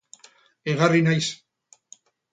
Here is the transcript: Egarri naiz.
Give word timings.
Egarri 0.73 1.03
naiz. 1.09 1.31